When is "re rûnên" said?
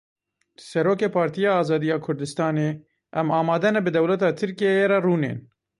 4.91-5.37